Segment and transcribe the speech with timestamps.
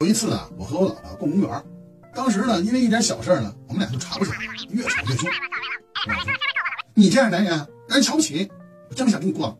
[0.00, 1.64] 有一次啊，我和我老婆逛公园，
[2.14, 5.30] 当时呢，因为一点小事呢，我们俩就吵起来了，越吵越凶。
[6.94, 7.56] ：“你这样男人，
[7.86, 8.50] 让人瞧不起，
[8.88, 9.58] 我真不想跟你过。”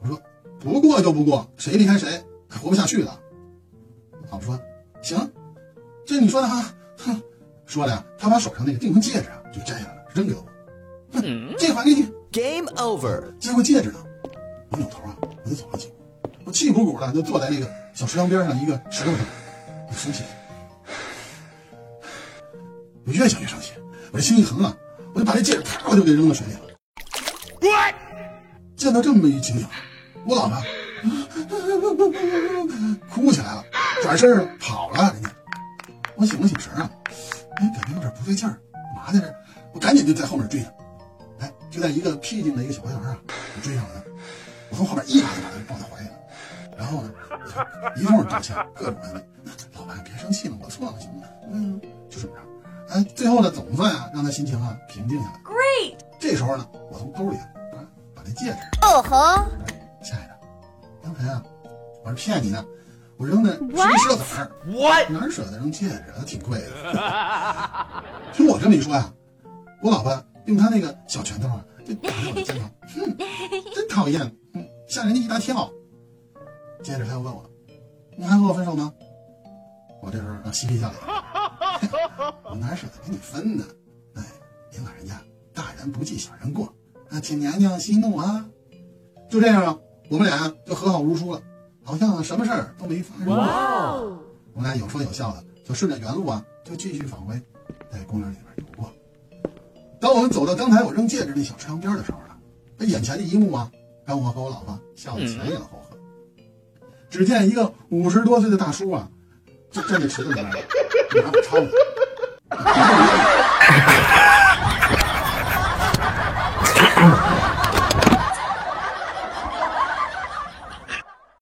[0.00, 0.20] 我说
[0.60, 2.08] ：“不过就不过，谁离开谁
[2.48, 3.18] 还活不下去了。”
[4.30, 4.60] 老婆说
[5.02, 5.18] ：“行，
[6.06, 7.20] 这你说的哈。”哼，
[7.64, 11.20] 说的呀，他把手上那个订婚戒指啊就摘下来了，扔给了我。
[11.20, 12.08] 哼，这还给你。
[12.30, 13.36] Game over.
[13.38, 14.04] 接过戒指呢，
[14.70, 15.94] 我扭头啊，我就走了几步，
[16.48, 19.20] 我气鼓鼓的就坐在那个小池塘边上一个石头上，
[19.86, 20.22] 我生气。
[23.04, 23.72] 我越想越生气，
[24.12, 24.74] 我这心一横啊，
[25.12, 26.60] 我就把这戒指啪我就给扔到水里了。
[28.78, 29.66] 见到这么一情景，
[30.24, 30.56] 我老婆
[33.10, 33.62] 哭起来了，
[34.02, 35.12] 转身跑了。
[35.12, 35.30] 人家，
[36.16, 36.90] 我醒了醒神啊，
[37.56, 39.34] 哎，感觉有点不对劲儿，干嘛在这？
[39.74, 40.72] 我赶紧就在后面追他。
[41.44, 44.02] 哎，就在一个僻静的一个小花园啊，我追上了他，
[44.70, 45.97] 我从后面一把就把他抱在怀
[47.96, 49.20] 一通道歉，各种安慰，
[49.76, 51.26] 老板别生气了，我错了，行吗？
[51.50, 52.94] 嗯，就这么着。
[52.94, 55.40] 哎，最后呢，总算啊，让他心情啊平静下来。
[55.44, 55.96] Great.
[56.18, 57.46] 这时候呢，我从兜里啊
[58.14, 59.44] 把那戒指，哦吼，
[60.02, 60.34] 亲爱的，
[61.02, 61.42] 刚才啊，
[62.04, 62.64] 我是骗你的，
[63.16, 65.10] 我扔的是一石头子儿，What?
[65.10, 66.24] 哪舍得扔戒指啊？
[66.26, 68.32] 挺贵的。
[68.32, 69.12] 听我这么一说呀、
[69.82, 73.16] 我老婆用她那个小拳头啊，就打在我的肩膀，哼，
[73.74, 74.20] 真讨厌，
[74.54, 75.70] 嗯，吓人家一大跳。
[76.82, 77.44] 接着他又问我，
[78.16, 78.92] 你还和我分手吗？
[80.00, 81.00] 我这时候啊嬉皮笑脸，
[82.44, 83.64] 我哪舍得跟你分呢？
[84.14, 84.22] 哎，
[84.70, 85.20] 别老人家
[85.52, 86.72] 大人不计小人过，
[87.10, 88.48] 啊，请娘娘息怒啊。
[89.28, 91.42] 就这样啊，我们俩就和好如初了，
[91.82, 93.34] 好像什么事儿都没发生过。
[94.54, 97.40] 我们俩有说有笑的，就顺着原路啊，就继续返回，
[97.90, 98.90] 在公园里边游过。
[100.00, 102.36] 当我们走到刚才我扔戒指那小池塘边的时候呢，
[102.76, 103.70] 那眼前的一幕啊，
[104.04, 105.97] 让我和我老婆笑得前仰后合。
[107.10, 109.08] 只见一个五十多岁的大叔啊，
[109.70, 110.52] 就站在池子里面，
[111.14, 111.68] 然后朝我。